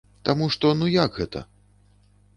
[0.29, 1.39] Таму што ну як гэта?